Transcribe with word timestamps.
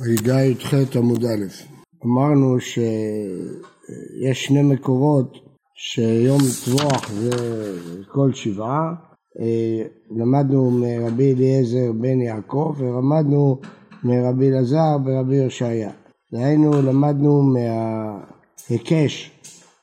ויגע 0.00 0.44
י"ח 0.44 0.74
עמוד 0.96 1.24
א', 1.24 1.44
אמרנו 2.04 2.60
שיש 2.60 4.44
שני 4.44 4.62
מקורות 4.62 5.38
שיום 5.74 6.40
טבוח 6.64 7.10
זה 7.10 7.30
כל 8.12 8.32
שבעה, 8.32 8.94
למדנו 10.16 10.70
מרבי 10.70 11.32
אליעזר 11.32 11.92
בן 11.92 12.20
יעקב 12.20 12.74
ולמדנו 12.78 13.60
מרבי 14.04 14.48
אלעזר 14.48 14.98
ברבי 15.04 15.36
יושעיה. 15.36 15.90
דהיינו 16.32 16.82
למדנו 16.82 17.42
מההיקש 17.42 19.30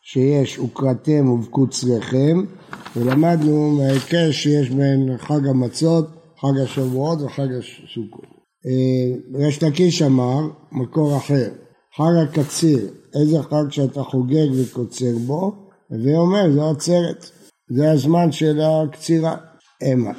שיש 0.02 0.60
וקראתם 0.60 1.30
ובקוץ 1.30 1.84
לחם 1.84 2.44
ולמדנו 2.96 3.72
מההיקש 3.72 4.44
שיש 4.44 4.70
בין 4.70 5.18
חג 5.18 5.48
המצות, 5.48 6.08
חג 6.40 6.60
השבועות 6.64 7.22
וחג 7.22 7.48
הסוכות. 7.54 8.31
ריש 9.36 9.64
לקיש 9.64 10.02
אמר, 10.02 10.40
מקור 10.72 11.18
אחר, 11.18 11.50
חג 11.96 12.14
הקציר, 12.24 12.88
איזה 13.16 13.44
חג 13.44 13.64
שאתה 13.70 14.04
חוגג 14.04 14.48
וקוצר 14.56 15.18
בו, 15.26 15.52
הווי 15.90 16.16
אומר 16.16 16.52
זו 16.54 16.70
עצרת, 16.70 17.32
זה 17.70 17.92
הזמן 17.92 18.32
של 18.32 18.62
הקצירה. 18.62 19.36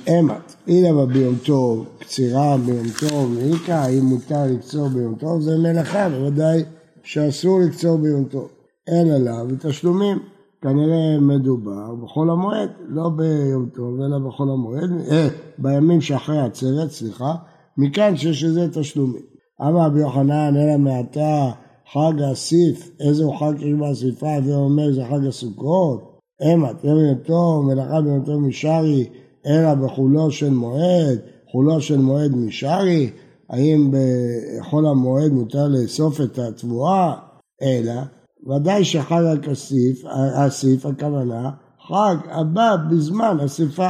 אמת, 0.08 0.54
הנה 0.66 1.06
ביום 1.06 1.34
טוב, 1.44 1.86
קצירה 1.98 2.56
ביום 2.56 2.86
טוב, 3.00 3.36
ואיכא, 3.36 3.72
האם 3.72 4.04
מותר 4.04 4.46
לקצור 4.46 4.88
ביום 4.88 5.14
טוב, 5.14 5.40
זה 5.40 5.58
מלאכה, 5.58 6.08
בוודאי 6.08 6.64
שאסור 7.02 7.60
לקצור 7.60 7.98
ביום 7.98 8.24
טוב. 8.24 8.48
אין 8.86 9.10
עליו 9.10 9.46
ותשלומים, 9.48 10.18
כנראה 10.62 11.20
מדובר 11.20 11.94
בחול 11.94 12.30
המועד, 12.30 12.70
לא 12.88 13.08
ביום 13.08 13.68
טוב, 13.74 14.00
אלא 14.00 14.18
בחול 14.18 14.50
המועד, 14.50 14.90
אה, 15.10 15.28
בימים 15.58 16.00
שאחרי 16.00 16.38
העצרת, 16.38 16.90
סליחה, 16.90 17.34
מכאן 17.78 18.16
שיש 18.16 18.44
לזה 18.44 18.68
תשלומים. 18.72 19.22
אמר 19.60 19.86
רבי 19.86 20.00
יוחנן, 20.00 20.56
אלא 20.56 20.76
מעתה 20.76 21.50
חג 21.92 22.22
הסיף, 22.22 22.90
הוא 23.24 23.36
חג 23.36 23.52
שיש 23.62 23.74
באסיפה, 23.80 24.36
ואומר 24.44 24.92
זה 24.92 25.04
חג 25.04 25.26
הסוכות? 25.26 26.18
אמה, 26.42 26.74
תראה 26.74 27.14
טוב, 27.26 27.66
מלאכה 27.66 28.00
טוב 28.26 28.40
משרי, 28.40 29.08
אלא 29.46 29.74
בחולו 29.74 30.30
של 30.30 30.50
מועד, 30.50 31.18
חולו 31.50 31.80
של 31.80 31.98
מועד 31.98 32.36
משרי, 32.36 33.10
האם 33.50 33.90
בחול 33.90 34.86
המועד 34.86 35.32
מותר 35.32 35.68
לאסוף 35.68 36.20
את 36.20 36.38
התבואה? 36.38 37.14
אלא, 37.62 38.02
ודאי 38.48 38.84
שחג 38.84 39.22
הכסיף, 39.24 40.02
הסיף 40.34 40.86
הכוונה, 40.86 41.50
חג 41.88 42.16
הבא 42.30 42.76
בזמן 42.90 43.36
אסיפה, 43.44 43.88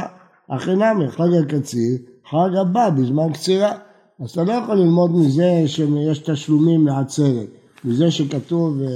הכי 0.49 0.75
נמי, 0.75 1.11
חג 1.11 1.33
הקציר, 1.33 1.97
חג 2.33 2.55
הבא 2.55 2.89
בזמן 2.89 3.33
קצירה. 3.33 3.71
אז 4.23 4.29
אתה 4.31 4.43
לא 4.43 4.53
יכול 4.53 4.75
ללמוד 4.75 5.11
מזה 5.15 5.63
שיש 5.65 6.19
תשלומים 6.19 6.87
לעצרת, 6.87 7.47
מזה 7.85 8.11
שכתוב, 8.11 8.81
אה, 8.81 8.87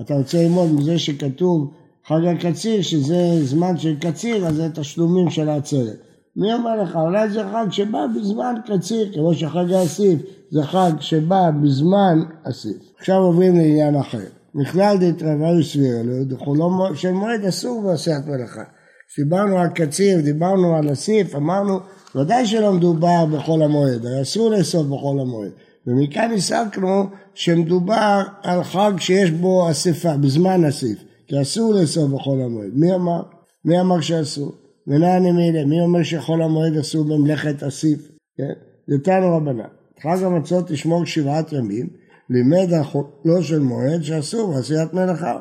אתה 0.00 0.14
רוצה 0.14 0.42
ללמוד 0.42 0.72
מזה 0.72 0.98
שכתוב 0.98 1.70
חג 2.06 2.24
הקציר, 2.24 2.82
שזה 2.82 3.44
זמן 3.44 3.76
של 3.76 3.96
קציר, 4.00 4.46
אז 4.46 4.54
זה 4.54 4.68
תשלומים 4.74 5.30
של 5.30 5.48
העצרת. 5.48 5.96
מי 6.36 6.54
אומר 6.54 6.82
לך? 6.82 6.96
אולי 6.96 7.30
זה 7.30 7.42
חג 7.52 7.66
שבא 7.70 8.06
בזמן 8.16 8.54
קציר, 8.66 9.12
כמו 9.14 9.34
שחג 9.34 9.72
האסיף 9.72 10.20
זה 10.50 10.62
חג 10.62 10.92
שבא 11.00 11.50
בזמן 11.62 12.22
אסיף. 12.42 12.76
עכשיו 12.98 13.16
עוברים 13.16 13.56
לעניין 13.56 13.96
אחר. 13.96 14.18
מכלל 14.54 14.96
דתרווה 15.00 15.58
וסבירה, 15.58 16.00
לחולו 16.30 16.70
של 16.94 17.12
מועד 17.12 17.44
אסור 17.44 17.82
בעשיית 17.82 18.26
מלאכה. 18.26 18.62
דיברנו 19.18 19.58
על 19.58 19.68
קציר, 19.68 20.20
דיברנו 20.20 20.76
על 20.76 20.92
אסיף, 20.92 21.34
אמרנו 21.34 21.80
ודאי 22.16 22.46
שלא 22.46 22.72
מדובר 22.72 23.26
בחול 23.26 23.62
המועד, 23.62 24.06
הרי 24.06 24.22
אסור 24.22 24.50
לאסוף 24.50 24.86
בחול 24.86 25.20
המועד. 25.20 25.50
ומכאן 25.86 26.32
הסקנו 26.32 27.06
שמדובר 27.34 28.22
על 28.42 28.64
חג 28.64 28.92
שיש 28.98 29.30
בו 29.30 29.70
אספה, 29.70 30.16
בזמן 30.16 30.64
אסיף, 30.64 30.98
כי 31.26 31.42
אסור 31.42 31.74
לאסוף 31.74 32.10
בחול 32.10 32.40
המועד. 32.42 32.70
מי 32.74 32.94
אמר? 32.94 33.22
מי 33.64 33.80
אמר 33.80 34.00
שאסור? 34.00 34.52
ונעני 34.86 35.32
מילה, 35.32 35.64
מי 35.64 35.80
אומר 35.80 36.02
שחול 36.02 36.42
המועד 36.42 36.76
אסור 36.76 37.04
במלאכת 37.04 37.62
אסיף? 37.62 38.08
כן? 38.38 38.52
נתנו 38.88 39.36
רבנן. 39.36 39.64
חג 40.02 40.22
המצות 40.22 40.68
תשמור 40.68 41.06
שבעת 41.06 41.52
ימים, 41.52 41.88
לימד 42.30 42.72
החולו 42.72 43.42
של 43.42 43.58
מועד 43.58 44.02
שאסור 44.02 44.54
בעשיית 44.54 44.94
מלאכה. 44.94 45.38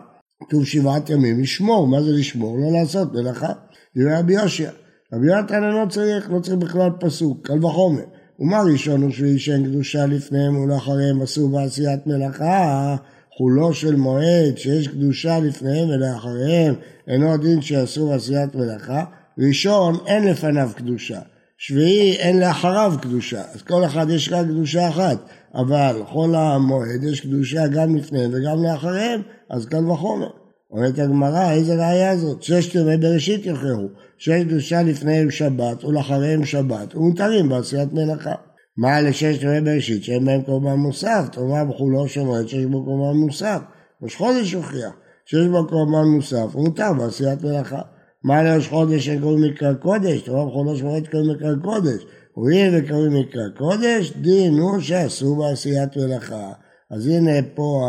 כתוב 0.47 0.65
שבעת 0.65 1.09
ימים 1.09 1.41
לשמור, 1.41 1.87
מה 1.87 2.01
זה 2.01 2.11
לשמור? 2.11 2.57
לא 2.57 2.79
לעשות 2.79 3.13
מלאכה. 3.13 3.53
זה 3.95 4.19
רבי 4.19 4.33
יושיע. 4.33 4.71
רבי 5.13 5.27
יונתן 5.27 5.63
אינו 5.63 5.89
צריך, 5.89 6.31
לא 6.31 6.39
צריך 6.39 6.57
בכלל 6.57 6.89
פסוק, 6.99 7.47
קל 7.47 7.65
וחומר. 7.65 8.03
ומה 8.39 8.61
ראשון 8.61 9.03
ושביעי 9.03 9.39
שאין 9.39 9.65
קדושה 9.65 10.05
לפניהם 10.05 10.57
ולאחריהם 10.57 11.21
עשו 11.21 11.49
בעשיית 11.49 12.07
מלאכה, 12.07 12.95
חולו 13.37 13.73
של 13.73 13.95
מועד 13.95 14.57
שיש 14.57 14.87
קדושה 14.87 15.39
לפניהם 15.39 15.89
ולאחריהם, 15.89 16.75
אינו 17.07 17.33
הדין 17.33 17.61
שעשו 17.61 18.07
בעשיית 18.07 18.55
מלאכה. 18.55 19.03
ראשון 19.39 19.95
אין 20.07 20.27
לפניו 20.27 20.69
קדושה, 20.75 21.19
שביעי 21.57 22.15
אין 22.15 22.39
לאחריו 22.39 22.93
קדושה, 23.01 23.41
אז 23.53 23.61
כל 23.61 23.85
אחד 23.85 24.09
יש 24.09 24.29
רק 24.31 24.45
קדושה 24.45 24.89
אחת, 24.89 25.17
אבל 25.55 26.01
חול 26.05 26.35
המועד 26.35 27.03
יש 27.03 27.21
קדושה 27.21 27.67
גם 27.67 27.95
לפניהם 27.95 28.31
וגם 28.33 28.63
לאחריהם, 28.63 29.21
אז 29.49 29.65
קל 29.65 29.89
וחומר. 29.89 30.42
אומרת 30.73 30.99
הגמרא, 30.99 31.51
איזה 31.51 31.75
ראייה 31.75 32.17
זאת? 32.17 32.43
ששת 32.43 32.75
ימי 32.75 32.97
בראשית 32.97 33.45
יוכרעו, 33.45 33.87
שיש 34.17 34.43
קדושה 34.43 34.83
לפניהם 34.83 35.31
שבת 35.31 35.83
ולאחריהם 35.83 36.45
שבת, 36.45 36.95
ומותרים 36.95 37.49
בעשיית 37.49 37.93
מלאכה. 37.93 38.35
מה 38.77 39.01
לששת 39.01 39.41
ימי 39.41 39.61
בראשית 39.61 40.03
שאין 40.03 40.25
בהם 40.25 40.41
קורבן 40.41 40.73
מוסף? 40.73 41.25
תאמר 41.31 41.65
בחולו 41.69 42.05
מועד 42.23 42.47
שיש 42.47 42.65
בו 42.65 42.85
קורבן 42.85 43.17
מוסף. 43.17 43.59
ראש 44.03 44.15
חודש 44.15 44.53
הוכיח 44.53 44.91
שיש 45.25 45.47
בו 45.47 45.67
קורבן 45.67 46.07
מוסף, 46.15 46.55
ומותר 46.55 46.93
בעשיית 46.93 47.43
מלאכה. 47.43 47.81
מה 48.23 48.43
לראש 48.43 48.67
חודש 48.67 49.05
שקוראים 49.05 49.41
מקרא 49.41 49.73
קודש? 49.73 50.21
תאמר 50.21 50.45
בחולו 50.45 50.73
מועד 50.83 51.07
קוראים 51.07 51.31
מקרא 51.31 51.55
קודש. 51.63 52.05
הואיל 52.33 52.73
וקוראים 52.77 53.13
מקרא 53.13 53.49
קודש, 53.57 54.13
דין 54.21 54.53
הוא 54.53 54.79
שאסור 54.79 55.37
בעשיית 55.37 55.97
מלאכה. 55.97 56.51
אז 56.91 57.07
הנה 57.07 57.31
פה 57.55 57.81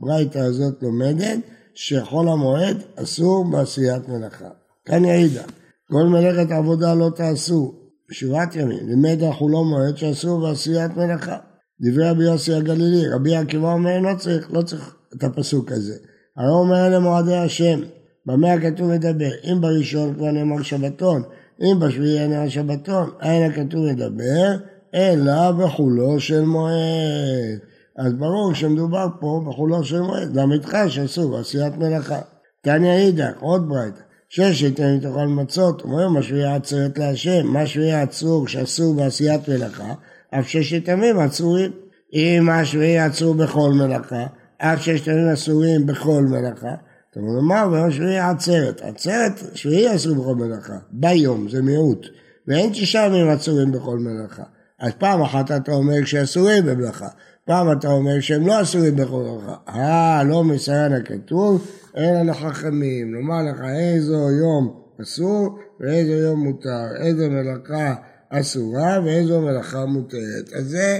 הברייתא 0.00 0.38
הזאת 0.38 0.82
לומדת 0.82 1.38
שחול 1.74 2.28
המועד 2.28 2.82
אסור 2.96 3.44
בעשיית 3.50 4.08
מלאכה. 4.08 4.48
כאן 4.84 5.04
יעידה, 5.04 5.42
כל 5.90 6.04
מלאכת 6.04 6.50
עבודה 6.50 6.94
לא 6.94 7.10
תעשו, 7.16 7.74
שבעת 8.10 8.56
ימים, 8.56 8.88
לימד 8.88 9.22
החולו 9.22 9.64
מועד 9.64 9.96
שאסור 9.96 10.40
בעשיית 10.40 10.96
מלאכה. 10.96 11.36
דברי 11.80 12.10
רבי 12.10 12.24
יוסי 12.24 12.54
הגלילי, 12.54 13.08
רבי 13.08 13.36
עקיבא 13.36 13.72
אומר 13.72 13.98
לא 13.98 14.16
צריך, 14.18 14.52
לא 14.52 14.62
צריך 14.62 14.96
את 15.16 15.24
הפסוק 15.24 15.72
הזה. 15.72 15.94
הרי 16.36 16.50
אומר 16.50 16.86
אלה 16.86 16.98
מועדי 16.98 17.36
השם, 17.36 17.80
במה 18.26 18.52
הכתוב 18.52 18.92
מדבר? 18.92 19.30
אם 19.44 19.60
בראשון 19.60 20.14
כבר 20.14 20.30
נאמר 20.30 20.62
שבתון, 20.62 21.22
אם 21.60 21.80
בשביעי 21.80 22.28
נאמר 22.28 22.48
שבתון, 22.48 23.10
אין 23.22 23.50
הכתוב 23.50 23.86
מדבר, 23.86 24.56
אלא 24.94 25.52
בחולו 25.52 26.20
של 26.20 26.40
מועד. 26.40 27.58
אז 27.98 28.12
ברור 28.12 28.54
שמדובר 28.54 29.06
פה 29.20 29.42
בחולו 29.46 29.84
של 29.84 30.00
מועד, 30.00 30.38
ל"ח 30.38 30.88
שאסור 30.88 31.36
בעשיית 31.36 31.76
מלאכה. 31.76 32.20
תניא 32.62 32.92
אידך, 32.92 33.32
עוד 33.40 33.68
ברייתא, 33.68 34.00
ששת 34.28 34.78
ימים 34.78 35.00
תאכל 35.00 35.26
מצות, 35.26 35.82
אומר 35.82 36.08
משהו 36.08 36.36
עצרת 36.44 36.98
להשם, 36.98 37.46
משהו 37.46 37.82
עצור 37.82 38.48
שאסור 38.48 38.94
בעשיית 38.94 39.48
מלאכה, 39.48 39.94
אף 40.30 40.48
ששת 40.48 40.88
ימים 40.88 41.18
עצורים. 41.18 41.70
אם 42.14 42.42
משהו 42.46 42.80
עצור 42.82 43.34
בכל 43.34 43.72
מלאכה, 43.72 44.26
אף 44.58 44.82
ששת 44.82 45.06
ימים 45.06 45.28
אסורים 45.28 45.86
בכל 45.86 46.22
מלאכה, 46.22 46.74
אתה 47.10 47.20
אומר, 47.20 47.64
אומר 47.64 47.90
שביעי 47.90 48.18
עצרת? 48.18 48.80
עצרת, 48.80 49.40
שביעי 49.54 49.94
אסור 49.94 50.14
בכל 50.14 50.34
מלאכה, 50.34 50.76
ביום, 50.90 51.48
זה 51.48 51.62
מיעוט, 51.62 52.06
ואין 52.48 52.74
שישה 52.74 52.98
ימים 53.06 53.28
עצורים 53.28 53.72
בכל 53.72 53.98
מלאכה. 53.98 54.42
אז 54.80 54.92
פעם 54.98 55.22
אחת 55.22 55.50
אתה 55.50 55.72
אומר 55.72 56.04
שאסורים 56.04 56.66
במלאכה, 56.66 57.08
פעם 57.46 57.72
אתה 57.72 57.88
אומר 57.88 58.20
שהם 58.20 58.46
לא 58.46 58.62
אסורים 58.62 58.96
ברכה. 58.96 59.54
אה, 59.68 60.22
לא 60.24 60.44
מסיין 60.44 60.92
הכתוב, 60.92 61.66
אלא 61.96 62.22
לחכמים. 62.22 63.14
לומר 63.14 63.42
לך 63.42 63.60
איזו 63.76 64.30
יום 64.30 64.82
אסור 65.02 65.58
ואיזו 65.80 66.12
יום 66.12 66.40
מותר, 66.40 66.96
איזו 67.00 67.30
מלאכה 67.30 67.94
אסורה 68.30 69.00
ואיזו 69.04 69.40
מלאכה 69.40 69.86
מותרת. 69.86 70.52
אז 70.56 70.64
זה 70.64 70.98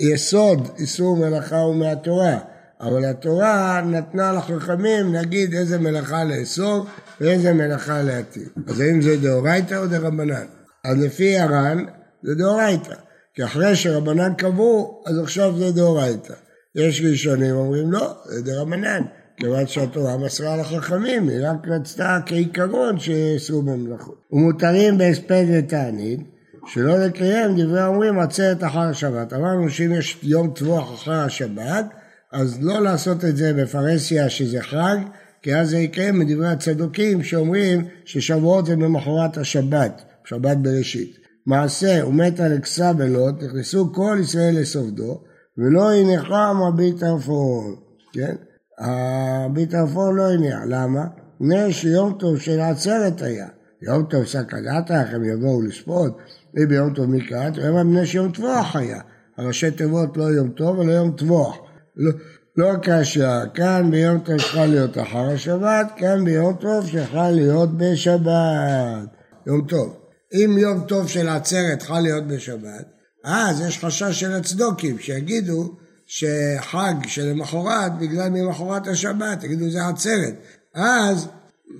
יסוד 0.00 0.68
איסור 0.78 1.16
מלאכה 1.16 1.58
הוא 1.58 1.74
מהתורה. 1.74 2.38
אבל 2.80 3.04
התורה 3.04 3.80
נתנה 3.86 4.32
לחכמים 4.32 5.14
להגיד 5.14 5.54
איזה 5.54 5.78
מלאכה 5.78 6.24
לאסור 6.24 6.86
ואיזה 7.20 7.52
מלאכה 7.52 8.02
להטיל. 8.02 8.48
אז 8.66 8.80
האם 8.80 9.02
זה 9.02 9.16
דאורייתא 9.16 9.74
או 9.74 9.86
דרבנן? 9.86 10.46
אז 10.84 11.04
לפי 11.04 11.38
הר"ן 11.38 11.84
זה 12.22 12.34
דאורייתא. 12.34 12.94
כי 13.34 13.44
אחרי 13.44 13.76
שרבנן 13.76 14.34
קבעו, 14.34 15.02
אז 15.06 15.18
עכשיו 15.18 15.58
זה 15.58 15.72
דאורייתא. 15.72 16.34
יש 16.74 17.02
ראשונים 17.10 17.56
אומרים 17.56 17.92
לא, 17.92 18.14
זה 18.24 18.42
דרבנן, 18.42 19.02
כיוון 19.36 19.66
שהתורה 19.66 20.16
מסרה 20.16 20.56
לחכמים, 20.56 21.28
היא 21.28 21.38
רק 21.42 21.68
רצתה 21.68 22.18
כעיקרון 22.26 22.98
שיעשו 22.98 23.62
במלאכות. 23.62 24.20
ומותרים 24.32 24.98
בהספד 24.98 25.44
ותענית, 25.52 26.20
שלא 26.66 26.98
לקיים 26.98 27.60
דברי 27.60 27.86
אומרים 27.86 28.18
עצרת 28.18 28.64
אחר 28.64 28.80
השבת. 28.80 29.32
אמרנו 29.32 29.70
שאם 29.70 29.92
יש 29.92 30.18
יום 30.22 30.50
טבוח 30.54 30.94
אחר 30.94 31.20
השבת, 31.20 31.84
אז 32.32 32.58
לא 32.62 32.82
לעשות 32.82 33.24
את 33.24 33.36
זה 33.36 33.52
בפרהסיה 33.52 34.30
שזה 34.30 34.62
חג, 34.62 34.96
כי 35.42 35.56
אז 35.56 35.70
זה 35.70 35.78
יקיים 35.78 36.18
מדברי 36.18 36.48
הצדוקים 36.48 37.22
שאומרים 37.22 37.84
ששבועות 38.04 38.66
זה 38.66 38.76
במחרת 38.76 39.36
השבת, 39.38 40.02
שבת 40.24 40.56
בראשית. 40.56 41.23
מעשה 41.46 42.06
ומת 42.08 42.40
על 42.40 42.56
אקסבלות, 42.56 43.42
נכנסו 43.42 43.92
כל 43.92 44.18
ישראל 44.20 44.60
לסופדו, 44.60 45.20
ולא 45.58 45.94
ינחם 45.94 46.56
רבי 46.68 46.92
טרפון, 46.92 47.76
כן? 48.12 48.34
רבי 48.80 49.66
טרפון 49.66 50.16
לא 50.16 50.30
הניח, 50.32 50.58
למה? 50.68 51.04
מפני 51.40 51.72
שיום 51.72 52.16
טוב 52.18 52.38
של 52.38 52.60
עצרת 52.60 53.22
היה. 53.22 53.46
יום 53.82 54.04
טוב 54.04 54.24
סכנת 54.24 54.90
הם 54.90 55.24
יבואו 55.24 55.62
לשפוט, 55.62 56.12
וביום 56.56 56.94
טוב 56.94 57.06
מקראת, 57.06 57.56
הוא 57.56 57.68
אמר 57.68 57.82
מפני 57.82 58.06
שיום 58.06 58.32
טבוח 58.32 58.76
היה. 58.76 59.00
הראשי 59.38 59.70
תיבות 59.70 60.16
לא 60.16 60.24
יום 60.24 60.48
טוב 60.48 60.78
ולא 60.78 60.92
יום 60.92 61.10
טבוח. 61.16 61.58
לא, 61.96 62.12
לא 62.56 62.72
קשה, 62.82 63.42
כאן 63.54 63.90
ביום 63.90 64.18
טוב 64.18 64.36
צריכה 64.36 64.66
להיות 64.66 64.98
אחר 64.98 65.30
השבת, 65.30 65.92
כאן 65.96 66.24
ביום 66.24 66.54
טוב 66.54 66.86
שיכול 66.86 67.30
להיות 67.30 67.78
בשבת. 67.78 69.08
יום 69.46 69.66
טוב. 69.68 70.03
אם 70.34 70.58
יום 70.58 70.80
טוב 70.80 71.08
של 71.08 71.28
עצרת 71.28 71.78
צריכה 71.78 72.00
להיות 72.00 72.26
בשבת, 72.26 72.84
אז 73.24 73.60
יש 73.60 73.78
חשש 73.78 74.20
של 74.20 74.32
הצדוקים 74.32 74.98
שיגידו 74.98 75.76
שחג 76.06 76.94
שלמחרת 77.06 77.98
בגלל 77.98 78.28
ממחרת 78.28 78.86
השבת, 78.86 79.44
יגידו 79.44 79.70
זה 79.70 79.86
עצרת. 79.86 80.34
אז 80.74 81.28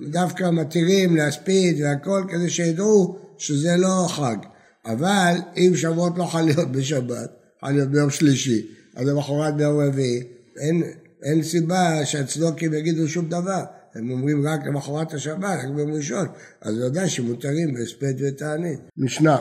דווקא 0.09 0.49
מתירים 0.51 1.15
להספיד 1.15 1.81
והכל 1.81 2.23
כדי 2.29 2.49
שידעו 2.49 3.17
שזה 3.37 3.75
לא 3.77 4.05
חג. 4.09 4.37
אבל 4.85 5.35
אם 5.57 5.71
שבועות 5.75 6.17
לא 6.17 6.23
חל 6.23 6.41
להיות 6.41 6.71
בשבת, 6.71 7.29
חל 7.61 7.71
להיות 7.71 7.89
ביום 7.89 8.09
שלישי, 8.09 8.67
אז 8.95 9.07
למחרת 9.07 9.55
ביום 9.55 9.79
רביעי, 9.79 10.23
אין, 10.59 10.83
אין 11.23 11.43
סיבה 11.43 12.05
שהצדוקים 12.05 12.73
יגידו 12.73 13.07
שום 13.07 13.29
דבר. 13.29 13.63
הם 13.95 14.11
אומרים 14.11 14.47
רק 14.47 14.65
למחרת 14.65 15.13
השבת, 15.13 15.57
רק 15.63 15.69
ביום 15.75 15.93
ראשון, 15.93 16.27
אז 16.61 16.81
ודאי 16.81 17.09
שמותרים 17.09 17.73
בהספד 17.73 18.13
ותענית. 18.27 18.79
משנה, 18.97 19.37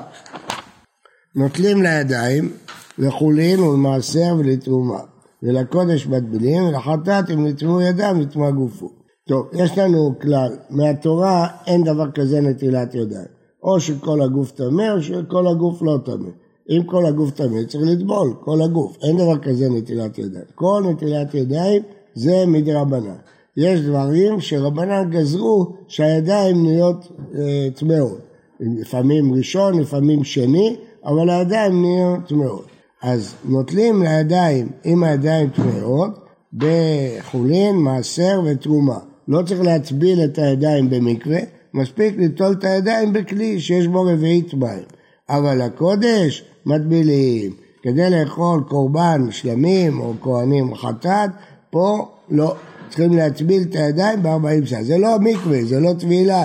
נוטלים 1.36 1.82
לידיים 1.82 2.52
לחולין 2.98 3.60
ולמעשר 3.60 4.34
ולתרומה, 4.38 5.00
ולקודש 5.42 6.06
מטבילים, 6.06 6.64
ולחטאת 6.64 7.30
אם 7.30 7.46
נטמעו 7.46 7.80
ידם 7.80 8.20
נטמע 8.20 8.50
גופו. 8.50 8.90
טוב, 9.28 9.48
יש 9.52 9.78
לנו 9.78 10.14
כלל, 10.22 10.56
מהתורה 10.70 11.48
אין 11.66 11.84
דבר 11.84 12.10
כזה 12.10 12.40
נטילת 12.40 12.94
ידיים. 12.94 13.34
או 13.62 13.80
שכל 13.80 14.22
הגוף 14.22 14.50
טמא 14.50 14.92
או 14.92 15.02
שכל 15.02 15.46
הגוף 15.46 15.82
לא 15.82 15.98
טמא. 16.04 16.28
אם 16.70 16.82
כל 16.86 17.06
הגוף 17.06 17.30
טמא 17.30 17.64
צריך 17.68 17.84
לטבול, 17.86 18.34
כל 18.40 18.62
הגוף. 18.62 18.96
אין 19.02 19.16
דבר 19.16 19.38
כזה 19.38 19.68
נטילת 19.68 20.18
ידיים. 20.18 20.44
כל 20.54 20.82
נטילת 20.90 21.34
ידיים 21.34 21.82
זה 22.14 22.44
מדרבנן. 22.46 23.16
יש 23.56 23.80
דברים 23.80 24.40
שרבנן 24.40 25.10
גזרו 25.10 25.72
שהידיים 25.88 26.62
נהיות 26.62 27.12
אה, 27.38 27.68
טמאות. 27.74 28.18
לפעמים 28.60 29.34
ראשון, 29.34 29.80
לפעמים 29.80 30.24
שני, 30.24 30.76
אבל 31.04 31.30
הידיים 31.30 31.82
נהיות 31.82 32.28
טמאות. 32.28 32.66
אז 33.02 33.34
נוטלים 33.44 34.02
לידיים 34.02 34.68
עם 34.84 35.04
הידיים 35.04 35.48
טמאות 35.48 36.10
בחולין, 36.52 37.76
מעשר 37.76 38.42
ותרומה. 38.44 38.98
לא 39.28 39.42
צריך 39.42 39.60
להטביל 39.60 40.24
את 40.24 40.38
הידיים 40.38 40.90
במקווה, 40.90 41.38
מספיק 41.74 42.16
ליטול 42.18 42.52
את 42.52 42.64
הידיים 42.64 43.12
בכלי 43.12 43.60
שיש 43.60 43.86
בו 43.86 44.02
רביעית 44.02 44.54
מים. 44.54 44.82
אבל 45.28 45.60
הקודש 45.60 46.44
מטבילים. 46.66 47.52
כדי 47.82 48.10
לאכול 48.10 48.62
קורבן 48.68 49.26
שלמים 49.30 50.00
או 50.00 50.12
כהנים 50.20 50.74
חטאת, 50.74 51.30
פה 51.70 52.08
לא. 52.30 52.54
צריכים 52.88 53.12
להטביל 53.12 53.62
את 53.62 53.74
הידיים 53.74 54.22
ב-40 54.22 54.66
שעה. 54.66 54.84
זה 54.84 54.98
לא 54.98 55.18
מקווה, 55.20 55.64
זה 55.64 55.80
לא 55.80 55.92
טבילה, 55.98 56.44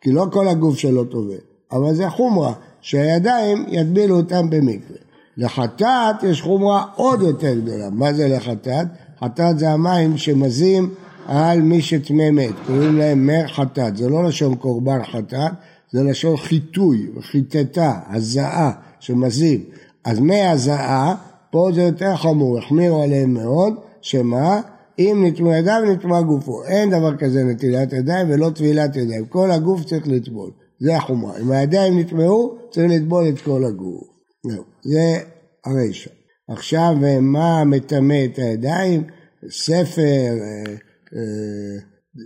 כי 0.00 0.12
לא 0.12 0.26
כל 0.32 0.48
הגוף 0.48 0.78
שלו 0.78 1.04
טובל. 1.04 1.34
אבל 1.72 1.94
זה 1.94 2.08
חומרה, 2.08 2.52
שהידיים 2.80 3.64
יטבילו 3.68 4.16
אותם 4.16 4.50
במקווה. 4.50 4.96
לחטאת 5.36 6.22
יש 6.22 6.42
חומרה 6.42 6.84
עוד 6.96 7.22
יותר 7.22 7.54
גדולה. 7.54 7.90
מה 7.90 8.12
זה 8.12 8.28
לחטאת? 8.28 8.86
חטאת 9.20 9.58
זה 9.58 9.70
המים 9.70 10.18
שמזים 10.18 10.94
על 11.26 11.60
מי 11.60 11.82
שטמא 11.82 12.30
מת, 12.30 12.54
קוראים 12.66 12.98
להם 12.98 13.26
מר 13.26 13.46
חטאת, 13.46 13.96
זה 13.96 14.08
לא 14.08 14.24
לשון 14.24 14.54
קורבן 14.54 15.04
חטאת, 15.04 15.52
זה 15.90 16.02
לשון 16.02 16.36
חיטוי, 16.36 17.06
חיטטה, 17.20 17.92
הזעה, 18.08 18.70
שמזים. 19.00 19.60
אז 20.04 20.20
מי 20.20 20.42
הזעה, 20.42 21.14
פה 21.50 21.70
זה 21.74 21.82
יותר 21.82 22.16
חמור, 22.16 22.58
החמירו 22.58 23.02
עליהם 23.02 23.34
מאוד, 23.34 23.74
שמה? 24.00 24.60
אם 24.98 25.24
נטמא 25.26 25.48
ידיו 25.48 25.82
נטמא 25.92 26.20
גופו. 26.20 26.64
אין 26.64 26.90
דבר 26.90 27.16
כזה 27.16 27.44
נטילת 27.44 27.92
ידיים 27.92 28.30
ולא 28.30 28.50
טבילת 28.50 28.96
ידיים, 28.96 29.26
כל 29.26 29.50
הגוף 29.50 29.84
צריך 29.84 30.08
לטבול, 30.08 30.50
זה 30.80 30.96
החומרה. 30.96 31.38
אם 31.38 31.50
הידיים 31.50 31.98
נטמאו, 31.98 32.54
צריך 32.70 32.92
לטבול 32.92 33.28
את 33.28 33.40
כל 33.40 33.64
הגוף. 33.64 34.04
זהו, 34.46 34.62
זה 34.82 35.18
הרשע. 35.64 36.10
עכשיו, 36.48 36.96
מה 37.20 37.64
מטמא 37.64 38.24
את 38.24 38.38
הידיים? 38.38 39.04
ספר, 39.50 40.02
אה, 40.02 40.72
אה, 41.16 41.78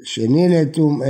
שני 0.05 0.49
לטומאה, 0.49 1.09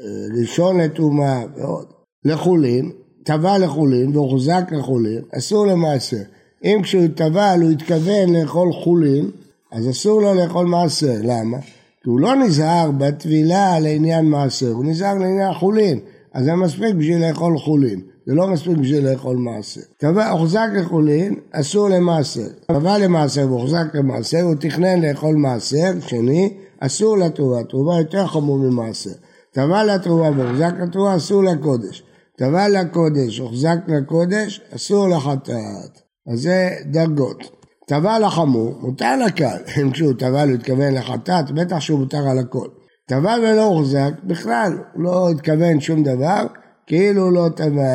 אה, 0.00 0.40
ראשון 0.40 0.80
לטומאה 0.80 1.44
ועוד. 1.56 1.86
לחולין, 2.24 2.90
טבע 3.24 3.58
לחולין 3.58 4.16
והוחזק 4.16 4.64
לחולין, 4.72 5.22
אסור 5.38 5.66
למעשר. 5.66 6.22
אם 6.64 6.80
כשהוא 6.82 7.06
טבל 7.14 7.58
הוא 7.62 7.70
התכוון 7.70 8.36
לאכול 8.36 8.72
חולין, 8.72 9.30
אז 9.72 9.90
אסור 9.90 10.22
לו 10.22 10.34
לאכול 10.34 10.66
מעשר. 10.66 11.16
למה? 11.22 11.58
כי 12.02 12.10
הוא 12.10 12.20
לא 12.20 12.36
נזהר 12.36 12.90
בטבילה 12.90 13.80
לעניין 13.80 14.24
מעשר, 14.24 14.70
הוא 14.70 14.84
נזהר 14.84 15.14
לעניין 15.14 15.54
חולין. 15.54 15.98
אז 16.34 16.44
זה 16.44 16.54
מספיק 16.54 16.94
בשביל 16.94 17.28
לאכול 17.28 17.58
חולין. 17.58 18.00
זה 18.26 18.34
לא 18.34 18.48
מספיק 18.48 18.78
בשביל 18.78 19.10
לאכול 19.10 19.36
מעשר. 19.36 19.80
קבע, 20.00 20.30
הוחזק 20.30 20.68
לחולין, 20.74 21.34
אסור 21.52 21.88
למעשר. 21.88 22.48
קבע 22.72 22.98
למעשר 22.98 23.46
והוחזק 23.48 23.84
למעשר, 23.94 24.40
הוא 24.40 24.54
תכנן 24.54 25.02
לאכול 25.02 25.36
מעשר, 25.36 26.00
שני, 26.00 26.56
אסור 26.80 27.18
לתרומה, 27.18 27.64
תרומה 27.64 27.98
יותר 27.98 28.26
חמור 28.26 28.58
ממעשר. 28.58 29.10
טבע 29.52 29.84
לתרומה 29.84 30.30
והוחזק 30.36 30.72
לתרומה, 30.82 31.16
אסור 31.16 31.44
לקודש. 31.44 32.02
טבע 32.38 32.68
לקודש, 32.68 33.38
הוחזק 33.38 33.78
לקודש, 33.88 34.60
אסור 34.76 35.08
לחטאת. 35.08 36.00
אז 36.32 36.40
זה 36.40 36.70
דרגות. 36.84 37.57
טבע 37.88 38.18
לחמור, 38.18 38.74
מותר 38.80 39.16
לקל. 39.26 39.56
אם 39.82 39.90
כשהוא 39.90 40.12
טבע 40.18 40.42
הוא 40.42 40.52
התכוון 40.52 40.94
לחטאת, 40.94 41.50
בטח 41.50 41.80
שהוא 41.80 41.98
מותר 41.98 42.28
על 42.28 42.38
הכל. 42.38 42.68
טבע 43.06 43.34
ולא 43.42 43.64
הוחזק, 43.64 44.12
בכלל, 44.24 44.72
הוא 44.94 45.02
לא 45.02 45.30
התכוון 45.30 45.80
שום 45.80 46.02
דבר, 46.02 46.46
כאילו 46.86 47.30
לא 47.30 47.48
טבע, 47.56 47.88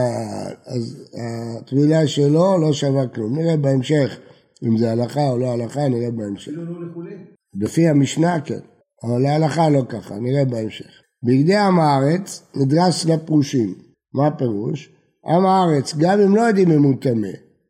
אז 0.66 1.10
הטבילה 1.58 2.08
שלו 2.08 2.58
לא 2.58 2.74
שווה 2.74 3.08
כלום. 3.08 3.40
נראה 3.40 3.58
בהמשך 3.58 4.18
אם 4.64 4.78
זה 4.78 4.92
הלכה 4.92 5.30
או 5.30 5.38
לא 5.38 5.52
הלכה, 5.52 5.88
נראה 5.88 6.12
בהמשך. 6.12 6.52
לא 6.56 6.64
לפי 7.62 7.88
המשנה 7.88 8.42
כן, 8.42 8.60
אבל 9.04 9.22
להלכה 9.22 9.70
לא 9.70 9.82
ככה, 9.90 10.16
נראה 10.20 10.46
בהמשך. 10.46 11.02
בגדי 11.24 11.56
עם 11.56 11.80
הארץ 11.80 12.44
נדרס 12.56 13.06
לפרושים. 13.06 13.74
מה 14.14 14.28
הפירוש? 14.28 14.90
עם 15.26 15.46
הארץ, 15.46 15.96
גם 15.98 16.20
אם 16.20 16.36
לא 16.36 16.42
יודעים 16.42 16.72
אם 16.72 16.84
הוא 16.84 16.96
טמא, 17.02 17.28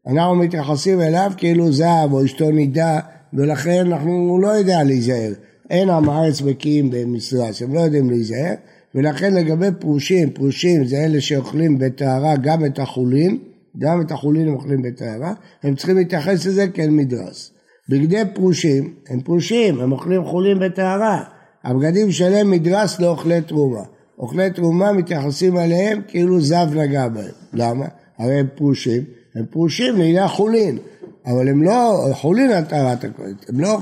אנחנו 0.07 0.35
מתייחסים 0.35 1.01
אליו 1.01 1.31
כאילו 1.37 1.71
זהב 1.71 2.13
או 2.13 2.25
אשתו 2.25 2.51
נידה, 2.51 2.99
ולכן 3.33 3.87
אנחנו 3.87 4.39
לא 4.41 4.47
יודע 4.47 4.83
להיזהר. 4.83 5.33
אין 5.69 5.89
עם 5.89 6.09
הארץ 6.09 6.41
בקיאים 6.41 6.89
במסרס, 6.91 7.61
הם 7.61 7.73
לא 7.73 7.79
יודעים 7.79 8.09
להיזהר, 8.09 8.53
ולכן 8.95 9.33
לגבי 9.33 9.67
פרושים, 9.79 10.29
פרושים 10.29 10.85
זה 10.85 10.97
אלה 10.97 11.21
שאוכלים 11.21 11.79
בטהרה 11.79 12.35
גם 12.35 12.65
את 12.65 12.79
החולין, 12.79 13.37
גם 13.77 14.01
את 14.01 14.11
החולין 14.11 14.47
הם 14.47 14.53
אוכלים 14.53 14.81
בטהרה, 14.81 15.33
הם 15.63 15.75
צריכים 15.75 15.97
להתייחס 15.97 16.45
לזה 16.45 16.67
כאל 16.67 16.89
מדרס. 16.89 17.51
בגדי 17.89 18.21
פרושים, 18.33 18.93
הם 19.09 19.21
פרושים, 19.21 19.79
הם 19.79 19.91
אוכלים 19.91 20.25
חולין 20.25 20.59
בטהרה. 20.59 21.23
הבגדים 21.63 22.11
שלהם 22.11 22.51
מדרס 22.51 22.99
לאוכלי 22.99 23.41
תרומה. 23.41 23.83
אוכלי 24.19 24.49
תרומה 24.51 24.91
מתייחסים 24.91 25.57
אליהם 25.57 26.01
כאילו 26.07 26.41
זב 26.41 26.67
נגע 26.75 27.07
בהם. 27.07 27.31
למה? 27.53 27.85
הרי 28.17 28.39
הם 28.39 28.47
פרושים, 28.55 29.03
הם 29.35 29.45
פרושים 29.45 29.97
לעניין 29.97 30.27
חולין, 30.27 30.77
אבל 31.25 31.47
הם 31.47 31.63
לא, 31.63 32.07
חולין 32.13 32.51
על 32.51 32.63
טהרת 32.63 33.03
הקודש, 33.03 33.35
הם 33.49 33.59
לא, 33.59 33.79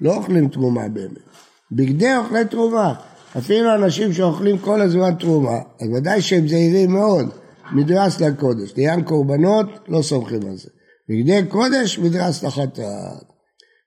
לא 0.00 0.14
אוכלים 0.14 0.48
תרומה 0.48 0.88
באמת. 0.88 1.18
בגדי 1.72 2.16
אוכלי 2.16 2.44
תרומה, 2.44 2.94
אפילו 3.38 3.74
אנשים 3.74 4.12
שאוכלים 4.12 4.58
כל 4.58 4.80
הזמן 4.80 5.14
תרומה, 5.14 5.58
אז 5.80 5.88
ודאי 5.94 6.22
שהם 6.22 6.48
זהירים 6.48 6.90
מאוד, 6.90 7.26
מדרס 7.72 8.20
לקודש. 8.20 8.72
לעניין 8.76 9.02
קורבנות, 9.02 9.66
לא 9.88 10.02
סומכים 10.02 10.40
על 10.48 10.56
זה. 10.56 10.68
בגדי 11.08 11.46
קודש, 11.48 11.98
מדרס 11.98 12.42
לחטאת. 12.42 12.78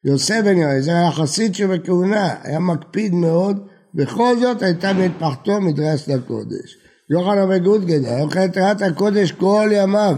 יוסף 0.06 0.42
בן 0.46 0.58
יואל, 0.58 0.82
זה 0.82 0.92
היה 0.92 1.12
חסיד 1.12 1.56
שבכהונה, 1.56 2.36
היה 2.44 2.60
מקפיד 2.60 3.14
מאוד, 3.14 3.68
בכל 3.94 4.40
זאת 4.40 4.62
הייתה 4.62 4.94
מטפחתו 4.94 5.62
מדרס 5.62 6.08
לקודש. 6.08 6.78
יוחנן 7.10 7.52
וגודגד, 7.52 8.06
היה 8.06 8.22
אוכל 8.24 8.48
תרת 8.48 8.82
הקודש 8.82 9.32
כל 9.32 9.70
ימיו. 9.72 10.18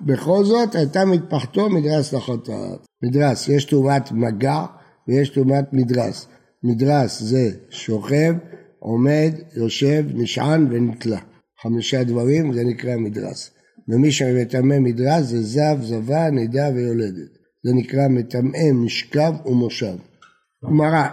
בכל 0.00 0.44
זאת 0.44 0.74
הייתה 0.74 1.04
מטפחתו 1.04 1.68
מדרס 1.68 2.12
לחטאת. 2.12 2.86
מדרס, 3.02 3.48
יש 3.48 3.64
טומאת 3.64 4.12
מגע 4.12 4.64
ויש 5.08 5.28
טומאת 5.28 5.72
מדרס. 5.72 6.26
מדרס 6.62 7.20
זה 7.20 7.50
שוכב, 7.70 8.34
עומד, 8.78 9.32
יושב, 9.56 10.04
נשען 10.14 10.66
ונתלה. 10.70 11.18
חמישה 11.62 12.04
דברים 12.04 12.52
זה 12.52 12.64
נקרא 12.64 12.96
מדרס. 12.96 13.50
ומי 13.88 14.12
שמטמא 14.12 14.78
מדרס 14.78 15.24
זה 15.24 15.42
זב, 15.42 15.78
זבה, 15.82 16.30
נידה 16.30 16.68
ויולדת. 16.74 17.30
זה 17.64 17.72
נקרא 17.74 18.08
מטמא 18.08 18.72
משכב 18.74 19.32
ומושב. 19.46 19.96
גמרא, 20.64 21.08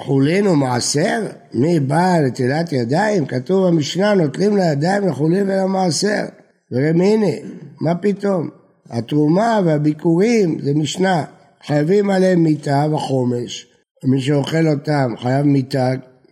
חולין 0.00 0.46
ומעשר? 0.46 1.26
מי 1.54 1.80
בא 1.80 2.18
לטילת 2.26 2.72
ידיים? 2.72 3.26
כתוב 3.26 3.66
במשנה 3.66 4.14
נוטלים 4.14 4.56
לידיים 4.56 5.08
לחולין 5.08 5.50
ולמעשר. 5.50 6.24
ורמי 6.72 7.14
הנה, 7.14 7.48
מה 7.80 7.94
פתאום? 7.94 8.48
התרומה 8.90 9.60
והביקורים 9.64 10.58
זה 10.62 10.74
משנה, 10.74 11.24
חייבים 11.66 12.10
עליהם 12.10 12.42
מיטה 12.42 12.86
וחומש. 12.92 13.66
מי 14.04 14.20
שאוכל 14.20 14.68
אותם 14.68 15.14
חייב 15.18 15.46
מיטה, 15.46 15.90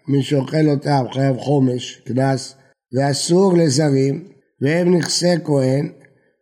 מי 0.09 0.23
שאוכל 0.23 0.69
אותם 0.69 1.05
חייב 1.12 1.37
חומש, 1.37 2.02
קנס, 2.05 2.55
ואסור 2.93 3.55
לזרים, 3.55 4.25
והם 4.61 4.95
נכסי 4.95 5.35
כהן, 5.45 5.88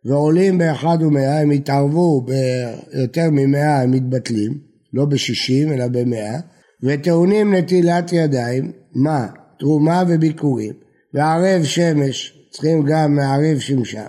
ועולים 0.05 0.57
באחד 0.57 0.97
ומאה, 1.01 1.41
הם 1.41 1.51
יתערבו 1.51 2.21
ביותר 2.21 3.29
ממאה, 3.31 3.81
הם 3.81 3.91
מתבטלים, 3.91 4.57
לא 4.93 5.05
בשישים 5.05 5.71
אלא 5.71 5.87
במאה, 5.87 6.39
וטעונים 6.83 7.55
נטילת 7.55 8.13
ידיים, 8.13 8.71
מה? 8.95 9.27
תרומה 9.59 10.03
וביקורים, 10.07 10.73
וערב 11.13 11.63
שמש, 11.63 12.34
צריכים 12.55 12.83
גם 12.83 13.15
מערב 13.15 13.59
שמשם. 13.59 13.99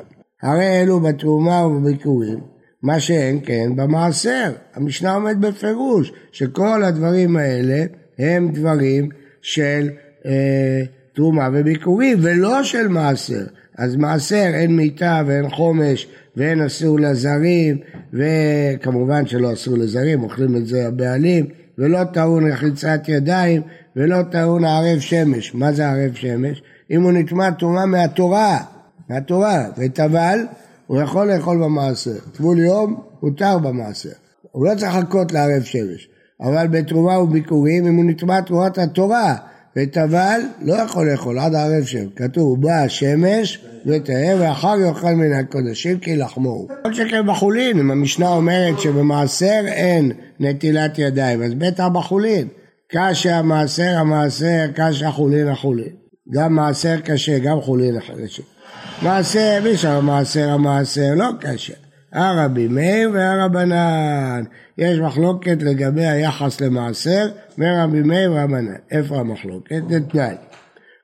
הרי 0.42 0.80
אלו 0.80 1.00
בתרומה 1.00 1.66
ובביקורים, 1.66 2.38
מה 2.82 3.00
שאין 3.00 3.40
כן 3.44 3.76
במעשר. 3.76 4.52
המשנה 4.74 5.14
עומד 5.14 5.40
בפירוש 5.40 6.12
שכל 6.32 6.84
הדברים 6.84 7.36
האלה 7.36 7.84
הם 8.18 8.52
דברים 8.52 9.08
של 9.42 9.88
אה, 10.26 10.82
תרומה 11.14 11.48
וביקורים 11.52 12.18
ולא 12.22 12.62
של 12.62 12.88
מעשר. 12.88 13.44
אז 13.78 13.96
מעשר 13.96 14.50
אין 14.54 14.76
מיטה 14.76 15.22
ואין 15.26 15.50
חומש 15.50 16.08
ואין 16.36 16.62
אסור 16.62 17.00
לזרים 17.00 17.78
וכמובן 18.12 19.26
שלא 19.26 19.52
אסור 19.52 19.78
לזרים, 19.78 20.22
אוכלים 20.22 20.56
את 20.56 20.66
זה 20.66 20.86
הבעלים 20.86 21.46
ולא 21.78 22.04
טעון 22.04 22.52
רחיצת 22.52 23.00
ידיים 23.08 23.62
ולא 23.96 24.22
טעון 24.22 24.64
ערב 24.64 24.98
שמש. 24.98 25.54
מה 25.54 25.72
זה 25.72 25.88
ערב 25.88 26.14
שמש? 26.14 26.62
אם 26.90 27.02
הוא 27.02 27.12
נטמע 27.12 27.50
טומאה 27.50 27.86
מהתורה, 27.86 28.58
מהתורה, 29.08 29.64
וטבל, 29.78 30.46
הוא 30.86 31.00
יכול 31.00 31.32
לאכול 31.32 31.64
במעשר. 31.64 32.18
טבול 32.32 32.58
יום, 32.58 33.00
הותר 33.20 33.58
במעשר. 33.58 34.10
הוא 34.52 34.66
לא 34.66 34.74
צריך 34.74 34.96
לחכות 34.96 35.32
לערב 35.32 35.62
שמש. 35.62 36.08
אבל 36.40 36.66
בתרומה 36.66 37.18
וביקורים, 37.18 37.86
אם 37.86 37.96
הוא 37.96 38.04
נטמע 38.04 38.40
תרומת 38.40 38.78
התורה, 38.78 39.34
וטבל, 39.76 40.40
לא 40.62 40.74
יכול 40.74 41.10
לאכול 41.10 41.38
עד 41.38 41.54
הערב 41.54 41.84
שם. 41.84 42.06
כתוב, 42.16 42.62
בא 42.62 42.72
השמש 42.72 43.64
וטהר 43.86 44.36
ואחר 44.40 44.74
יאכל 44.80 45.14
מן 45.14 45.32
הקודשים 45.32 45.98
כי 45.98 46.16
לחמו. 46.16 46.66
כל 46.82 46.94
שכן 46.94 47.26
בחולין, 47.26 47.78
אם 47.78 47.90
המשנה 47.90 48.28
אומרת 48.28 48.80
שבמעשר 48.80 49.62
אין 49.66 50.12
נטילת 50.40 50.98
ידיים, 50.98 51.42
אז 51.42 51.54
בטח 51.54 51.86
בחולין. 51.92 52.48
קשה 52.88 53.36
המעשר 53.36 53.98
המעשר, 53.98 54.66
קשה 54.74 55.10
חולין 55.10 55.48
החולין. 55.48 56.05
גם 56.30 56.54
מעשר 56.54 57.00
קשה, 57.00 57.38
גם 57.38 57.60
חולין 57.60 58.00
קשה. 58.00 58.42
מעשר, 59.02 59.60
מי 59.64 59.76
שם 59.76 60.00
מעשר 60.06 60.48
המעשר, 60.48 61.14
לא 61.16 61.28
קשה. 61.40 61.74
הרבי 62.12 62.68
מאיר 62.68 63.10
והרבנן. 63.14 64.44
יש 64.78 64.98
מחלוקת 64.98 65.56
לגבי 65.60 66.06
היחס 66.06 66.60
למעשר 66.60 67.28
מרבי 67.58 68.02
מאיר 68.02 68.32
והרבנן. 68.32 68.74
איפה 68.90 69.16
המחלוקת? 69.16 69.82
זה 69.90 70.00
תנאי. 70.00 70.34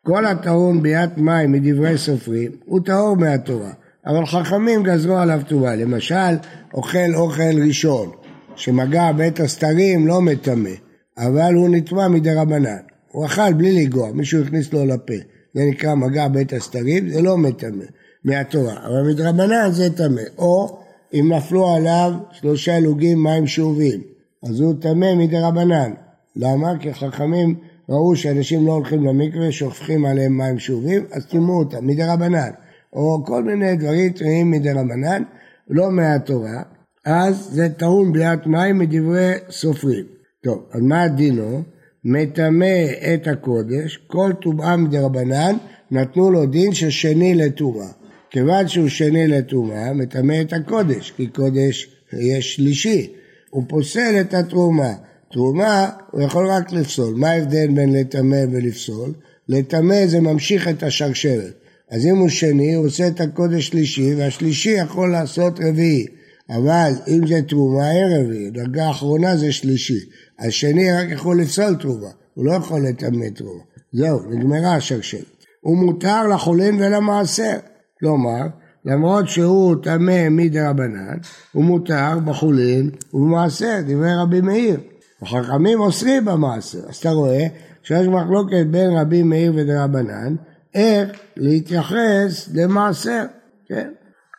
כל 0.07 0.27
הטעון 0.27 0.83
ביאת 0.83 1.19
מים 1.19 1.53
מדברי 1.53 1.99
סופרים 1.99 2.51
הוא 2.65 2.81
טהור 2.85 3.17
מהתורה, 3.17 3.71
אבל 4.07 4.27
חכמים 4.27 4.83
גזרו 4.83 5.17
עליו 5.17 5.41
טובה. 5.49 5.75
למשל, 5.75 6.35
אוכל 6.75 7.15
אוכל 7.15 7.63
ראשון, 7.67 8.11
שמגע 8.57 9.13
בית 9.13 9.41
הסתרים 9.41 10.07
לא 10.07 10.21
מטמא, 10.21 10.71
אבל 11.19 11.55
הוא 11.55 11.69
נטמע 11.69 12.09
מדי 12.09 12.35
רבנן. 12.35 12.92
הוא 13.13 13.27
אכל 13.27 13.53
בלי 13.53 13.85
לגוע, 13.85 14.13
מישהו 14.13 14.43
הכניס 14.43 14.73
לו 14.73 14.85
לפה. 14.85 15.15
זה 15.55 15.63
נקרא 15.71 15.95
מגע 15.95 16.29
בית 16.29 16.53
הסתרים, 16.53 17.09
זה 17.09 17.23
לא 17.23 17.39
מטמא 17.39 17.85
מהתורה, 18.25 18.87
אבל 18.87 19.13
מדרבנן 19.13 19.71
זה 19.71 19.97
טמא. 19.97 20.23
או 20.39 20.79
אם 21.15 21.33
נפלו 21.33 21.75
עליו 21.75 22.13
שלושה 22.33 22.81
לוגים 22.81 23.23
מים 23.23 23.47
שאובים, 23.47 24.01
אז 24.43 24.61
הוא 24.61 24.75
טמא 24.81 25.15
מדרבנן. 25.15 25.93
למה? 26.37 26.79
כי 26.81 26.95
חכמים 26.95 27.55
ראו 27.89 28.17
שאנשים 28.17 28.67
לא 28.67 28.73
הולכים 28.73 29.05
למקווה, 29.07 29.53
שופכים 29.53 30.05
עליהם 30.05 30.39
מים 30.39 30.59
שאובים, 30.59 31.05
אז 31.13 31.27
טימאו 31.27 31.59
אותם 31.59 31.87
מדרבנן. 31.87 32.51
או 32.93 33.25
כל 33.27 33.45
מיני 33.45 33.77
דברים 33.77 34.13
טמאים 34.13 34.51
מדרבנן, 34.51 35.23
לא 35.69 35.91
מהתורה, 35.91 36.63
אז 37.07 37.49
זה 37.53 37.69
טעון 37.69 38.13
בליעת 38.13 38.47
מים 38.47 38.79
מדברי 38.79 39.33
סופרים. 39.51 40.05
טוב, 40.45 40.63
אז 40.73 40.81
מה 40.81 41.09
דינו? 41.09 41.63
מטמא 42.05 42.85
את 43.15 43.27
הקודש, 43.27 43.99
כל 44.07 44.33
טומאה 44.43 44.77
מדרבנן, 44.77 45.57
נתנו 45.91 46.31
לו 46.31 46.47
דין 46.47 46.75
של 46.75 46.91
שני 46.91 47.35
לטומאה. 47.35 47.89
כיוון 48.31 48.69
שהוא 48.69 48.89
שני 48.89 49.29
לטומאה, 49.29 49.93
מטמא 49.93 50.41
את 50.41 50.53
הקודש, 50.53 51.13
כי 51.17 51.27
קודש 51.27 51.89
יש 52.13 52.55
שלישי. 52.55 53.13
הוא 53.51 53.65
פוסל 53.69 54.21
את 54.21 54.35
התרומה. 54.35 54.93
תרומה 55.33 55.91
הוא 56.11 56.23
יכול 56.23 56.47
רק 56.47 56.73
לפסול. 56.73 57.15
מה 57.15 57.31
ההבדל 57.31 57.69
בין 57.75 57.93
לטמא 57.93 58.45
ולפסול? 58.53 59.13
לטמא 59.49 60.07
זה 60.07 60.21
ממשיך 60.21 60.69
את 60.69 60.83
השרשרת. 60.83 61.55
אז 61.91 62.07
אם 62.07 62.17
הוא 62.17 62.29
שני, 62.29 62.75
הוא 62.75 62.87
עושה 62.87 63.09
את 63.09 63.21
הקודש 63.21 63.67
שלישי, 63.67 64.15
והשלישי 64.15 64.71
יכול 64.71 65.13
לעשות 65.13 65.61
רביעי. 65.61 66.07
אבל 66.51 66.93
אם 67.09 67.27
זה 67.27 67.43
תרומה, 67.49 67.91
אין 67.91 68.21
רביעי. 68.21 68.51
דרגה 68.51 68.91
אחרונה 68.91 69.37
זה 69.37 69.53
שלישי. 69.53 70.01
השני 70.47 70.93
רק 70.93 71.09
יכול 71.11 71.41
לפסול 71.41 71.75
תרומה, 71.75 72.09
הוא 72.35 72.45
לא 72.45 72.53
יכול 72.53 72.81
לטמא 72.81 73.27
תרומה. 73.35 73.63
זהו, 73.93 74.21
נגמרה 74.31 74.75
השרשרת. 74.75 75.45
הוא 75.61 75.77
מותר 75.77 76.27
לחולין 76.27 76.75
ולמעשר. 76.75 77.57
כלומר, 78.01 78.47
למרות 78.85 79.29
שהוא 79.29 79.77
טמא 79.83 80.29
מדרבנן, 80.29 81.17
הוא 81.53 81.65
מותר 81.65 82.19
בחולין 82.25 82.91
ובמעשר, 83.15 83.79
דברי 83.87 84.15
רבי 84.23 84.41
מאיר. 84.41 84.81
החכמים 85.23 85.81
אוסרים 85.81 86.25
במעשר. 86.25 86.79
אז 86.89 86.99
אתה 87.01 87.11
רואה 87.11 87.47
שיש 87.83 88.07
מחלוקת 88.07 88.67
בין 88.71 88.91
רבי 88.91 89.23
מאיר 89.23 89.53
ודרבנן, 89.57 90.35
איך 90.75 91.11
להתייחס 91.37 92.49
למעשר, 92.55 93.25
כן? 93.69 93.91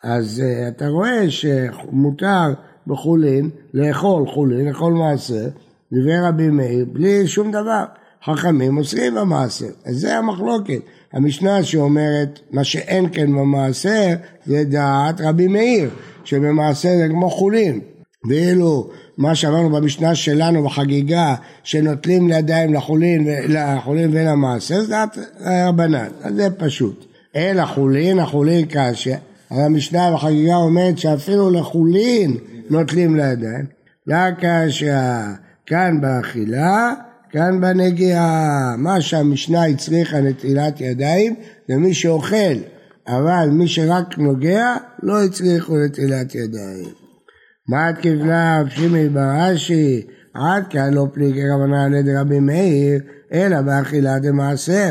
אז 0.03 0.41
uh, 0.45 0.67
אתה 0.67 0.88
רואה 0.88 1.31
שמותר 1.31 2.53
בחולין 2.88 3.50
לאכול 3.74 4.27
חולין, 4.27 4.67
לאכול 4.67 4.93
מעשר, 4.93 5.48
דברי 5.94 6.20
רבי 6.20 6.50
מאיר, 6.50 6.86
בלי 6.94 7.28
שום 7.28 7.52
דבר. 7.52 7.84
חכמים 8.26 8.78
אוסרים 8.78 9.16
במעשר, 9.16 9.66
אז 9.86 9.96
זה 9.96 10.18
המחלוקת. 10.18 10.80
המשנה 11.14 11.64
שאומרת 11.64 12.40
מה 12.52 12.64
שאין 12.64 13.06
כן 13.12 13.32
במעשר 13.32 14.14
זה 14.46 14.64
דעת 14.64 15.22
רבי 15.22 15.48
מאיר, 15.48 15.90
שבמעשר 16.24 16.90
זה 16.98 17.08
כמו 17.10 17.30
חולין. 17.30 17.80
ואילו 18.30 18.90
מה 19.18 19.36
שאמרנו 19.36 19.70
במשנה 19.70 20.16
שלנו 20.16 20.64
בחגיגה, 20.64 21.36
שנוטלים 21.64 22.28
לידיים 22.28 22.74
לחולין, 22.74 23.28
לחולין 23.48 24.10
ולמעשר, 24.14 24.82
זה 24.82 24.90
דעת 24.90 25.18
רבנן, 25.42 26.08
אז 26.22 26.36
זה 26.36 26.50
פשוט. 26.58 27.06
אלא 27.36 27.66
חולין, 27.66 28.20
החולין 28.20 28.66
קשה, 28.70 29.16
המשנה 29.50 30.12
בחגיגה 30.14 30.56
אומרת 30.56 30.98
שאפילו 30.98 31.50
לחולין 31.50 32.38
נוטלים 32.70 33.16
לידיים. 33.16 33.66
לא 34.08 34.32
קשה, 34.40 35.34
כאן 35.65 36.01
באכילה 36.01 36.93
כאן 37.29 37.62
בנגיעה, 37.62 38.75
מה 38.77 39.01
שהמשנה 39.01 39.65
הצריכה 39.65 40.22
נטילת 40.22 40.82
ידיים 40.82 41.36
זה 41.67 41.75
מי 41.75 41.93
שאוכל, 41.93 42.55
אבל 43.08 43.50
מי 43.51 43.67
שרק 43.67 44.17
נוגע 44.17 44.75
לא 45.03 45.24
הצריכו 45.24 45.77
נטילת 45.77 46.36
ידיים. 46.36 46.89
מה 47.70 47.89
את 47.89 47.96
כבנה 48.01 48.63
פשימי 48.70 49.10
ברש"י, 49.10 50.01
עד 50.34 50.67
כאן 50.70 50.93
לא 50.93 51.08
פליגי 51.13 51.50
רבנן 51.50 51.93
לידי 51.93 52.15
רבי 52.15 52.39
מאיר, 52.39 53.00
אלא 53.34 53.62
באכילה 53.62 54.20
דמעשר. 54.20 54.89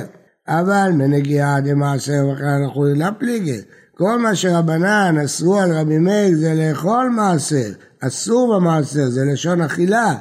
אבל 0.49 0.91
מנגיעה 0.95 1.61
דמעשר 1.61 2.29
וכאן 2.33 2.63
אנחנו 2.63 2.85
לא 2.85 3.07
פליגי. 3.19 3.61
כל 3.97 4.19
מה 4.19 4.35
שרבנן 4.35 5.17
אסרו 5.25 5.59
על 5.59 5.73
רבי 5.73 5.99
מאיר 5.99 6.37
זה 6.37 6.55
לאכול 6.55 7.09
מעשר, 7.17 7.73
אסור 8.01 8.55
במעשר, 8.55 9.09
זה 9.09 9.21
לשון 9.33 9.61
אכילה. 9.61 10.15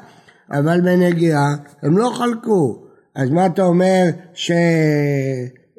אבל 0.51 0.81
בנגיעה 0.81 1.55
הם 1.84 1.98
לא 1.98 2.12
חלקו. 2.13 2.86
אז 3.15 3.29
מה 3.29 3.46
אתה 3.46 3.63
אומר 3.63 4.03
ש... 4.34 4.51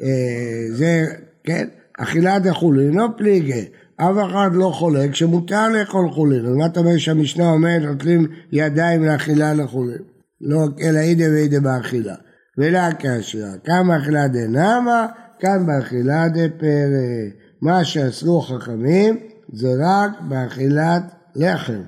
אה, 0.02 1.04
כן, 1.44 1.68
אכילת 1.98 2.46
החולין 2.46 2.94
לא 2.94 3.08
פליגי, 3.16 3.64
אף 3.96 4.16
אחד 4.26 4.50
לא 4.52 4.70
חולק 4.74 5.14
שמותר 5.14 5.68
לאכול 5.68 6.10
חולין, 6.10 6.46
אז 6.46 6.54
מה 6.54 6.66
אתה 6.66 6.80
אומר 6.80 6.96
שהמשנה 6.96 7.50
אומרת 7.50 7.82
נוטלים 7.82 8.26
ידיים 8.52 9.04
לאכילה 9.04 9.54
לחולין? 9.54 10.02
לא 10.40 10.68
אלא 10.80 10.98
אידה 10.98 11.24
ואידה 11.24 11.60
באכילה. 11.60 12.14
ולה 12.58 12.88
קשיא, 12.98 13.46
כאן 13.64 13.88
באכילה 13.88 14.28
דנמה, 14.28 15.06
כאן 15.40 15.66
באכילה 15.66 16.28
דפרא. 16.28 17.42
מה 17.62 17.84
שאסרו 17.84 18.40
חכמים 18.40 19.16
זה 19.52 19.68
רק 19.80 20.20
באכילת 20.28 21.02
לחם, 21.36 21.80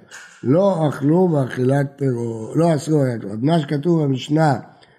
לא 0.42 0.88
אכלו 0.88 1.28
באכילת 1.28 1.86
פירות, 1.96 2.56
לא 2.56 2.74
אסרו 2.74 3.06
באכילת 3.06 3.42
מה 3.42 3.58
שכתוב 3.58 4.02
במשנה 4.02 4.58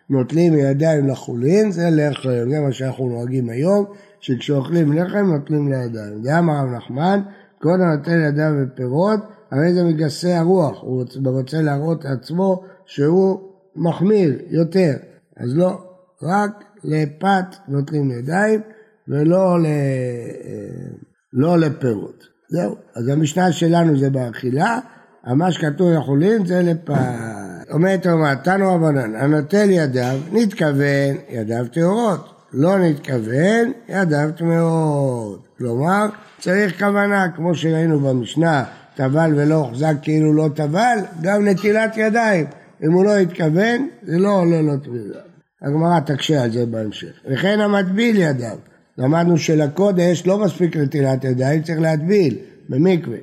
נוטלים 0.09 0.53
ידיים 0.53 1.07
לחולין 1.07 1.71
זה 1.71 1.89
לחם, 1.91 2.49
זה 2.49 2.59
מה 2.59 2.71
שאנחנו 2.71 3.09
נוהגים 3.09 3.49
היום, 3.49 3.85
שכשאוכלים 4.19 4.93
לחם 4.93 5.25
נוטלים 5.33 5.71
לידיים. 5.71 6.21
אמר 6.39 6.53
רב 6.53 6.69
נחמן, 6.75 7.19
כל 7.61 7.81
הנוטל 7.81 8.21
ידיים 8.27 8.63
ופירות, 8.63 9.19
הרי 9.51 9.73
זה 9.73 9.83
מגסי 9.83 10.31
הרוח, 10.31 10.81
הוא 10.81 11.03
רוצה 11.25 11.61
להראות 11.61 12.05
לעצמו 12.05 12.63
שהוא 12.85 13.39
מחמיר 13.75 14.39
יותר, 14.49 14.93
אז 15.37 15.57
לא, 15.57 15.79
רק 16.23 16.63
לפת 16.83 17.45
נוטלים 17.67 18.11
ידיים 18.11 18.61
ולא 19.07 19.59
ל... 19.61 19.65
לא 21.33 21.57
לפירות. 21.57 22.34
זהו, 22.49 22.75
אז 22.95 23.07
המשנה 23.07 23.51
שלנו 23.51 23.97
זה 23.97 24.09
באכילה, 24.09 24.79
מה 25.27 25.51
שכתוב 25.51 25.91
לחולין 25.91 26.45
זה 26.45 26.61
לפת. 26.61 26.93
אומרת 27.71 28.07
רמת, 28.07 28.43
תנו 28.43 28.75
רבנן, 28.75 29.15
הנוטל 29.15 29.69
ידיו, 29.69 30.19
נתכוון 30.31 31.15
ידיו 31.29 31.65
טהורות, 31.71 32.29
לא 32.53 32.77
נתכוון 32.79 33.71
ידיו 33.89 34.29
טמאות. 34.37 35.47
כלומר, 35.57 36.05
צריך 36.39 36.79
כוונה, 36.79 37.25
כמו 37.35 37.55
שראינו 37.55 37.99
במשנה, 37.99 38.63
טבל 38.95 39.33
ולא 39.35 39.55
הוחזק 39.55 39.93
כאילו 40.01 40.33
לא 40.33 40.49
טבל, 40.55 40.97
גם 41.21 41.47
נטילת 41.47 41.97
ידיים. 41.97 42.45
אם 42.83 42.91
הוא 42.91 43.05
לא 43.05 43.17
התכוון, 43.17 43.87
זה 44.03 44.17
לא 44.17 44.31
עולה 44.31 44.61
לו 44.61 44.77
טבילה. 44.77 45.19
הגמרא 45.61 45.99
תקשה 45.99 46.43
על 46.43 46.51
זה 46.51 46.65
בהמשך. 46.65 47.13
וכן 47.31 47.59
המטביל 47.59 48.15
ידיו. 48.19 48.57
למדנו 48.97 49.37
שלקודש 49.37 50.23
לא 50.25 50.37
מספיק 50.37 50.77
נטילת 50.77 51.23
ידיים, 51.23 51.61
צריך 51.61 51.79
להטביל 51.79 52.37
במקווה. 52.69 53.17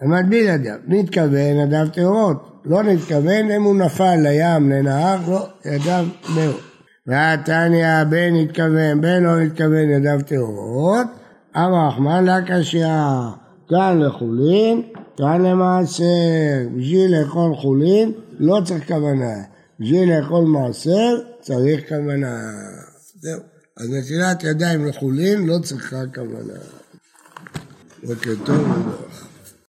המטביל 0.00 0.44
ידיו, 0.48 0.76
נתכוון 0.86 1.56
ידיו 1.56 1.86
טהורות, 1.92 2.60
לא 2.64 2.82
נתכוון 2.82 3.50
אם 3.50 3.62
הוא 3.62 3.76
נפל 3.76 4.16
לים, 4.16 4.70
לנהר, 4.70 5.18
לא, 5.30 5.46
ידיו 5.64 6.06
טהורות. 6.34 6.60
והתניא 7.06 8.04
בין 8.04 8.36
נתכוון, 8.36 9.00
בין 9.00 9.22
לא 9.22 9.40
נתכוון 9.40 9.90
ידיו 9.90 10.18
טהורות, 10.26 11.06
אמר 11.56 11.88
רחמן 11.88 12.24
לה 12.24 12.38
קשיא, 12.46 12.86
כאן 13.68 14.00
לחולין, 14.00 14.82
כאן 15.16 15.42
למעשר, 15.42 16.68
בשביל 16.76 17.20
לאכול 17.20 17.54
חולין 17.54 18.12
לא 18.38 18.60
צריך 18.64 18.88
כוונה, 18.88 19.34
בשביל 19.80 20.14
לאכול 20.14 20.44
מעשר 20.44 21.18
צריך 21.40 21.88
כוונה. 21.88 22.38
זהו. 23.20 23.51
אז 23.76 23.90
נטילת 23.90 24.44
ידיים 24.44 24.86
לחולין 24.86 25.46
לא 25.46 25.58
צריכה 25.62 26.02
כוונה. 26.14 26.58
בוקר 28.02 28.34
טוב 28.44 28.60
וברוך. 28.60 29.31